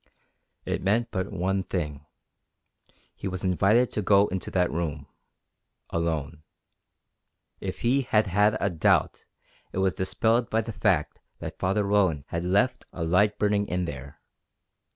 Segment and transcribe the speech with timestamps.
[0.65, 2.07] It meant but one thing.
[3.15, 5.05] He was invited to go into that room
[5.91, 6.41] alone.
[7.59, 9.27] If he had had a doubt
[9.71, 13.85] it was dispelled by the fact that Father Roland had left a light burning in
[13.85, 14.19] there.